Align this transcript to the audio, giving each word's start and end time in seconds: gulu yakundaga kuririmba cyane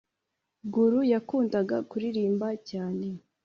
gulu 0.73 0.99
yakundaga 1.13 1.77
kuririmba 1.89 2.47
cyane 2.69 3.07